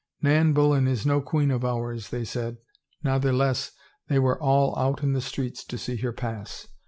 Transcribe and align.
Nan 0.23 0.51
Bullen 0.53 0.87
is 0.87 1.05
no 1.05 1.21
queen 1.21 1.51
of 1.51 1.63
ours, 1.63 2.09
they 2.09 2.25
said, 2.25 2.57
nathless 3.03 3.69
they 4.07 4.17
were 4.17 4.41
all 4.41 4.75
out 4.75 5.03
in 5.03 5.13
the 5.13 5.21
streets 5.21 5.63
to 5.65 5.77
see 5.77 5.97
her 5.97 6.11
pass. 6.11 6.67